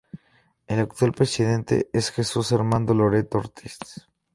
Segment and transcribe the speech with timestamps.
[0.65, 3.77] El actual presidente es Jesús Armando Loreto Ortiz.